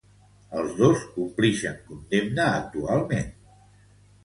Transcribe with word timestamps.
Els 0.61 0.71
dos 0.79 1.03
complixen 1.17 1.77
condemna 1.91 2.49
actualment. 2.55 3.31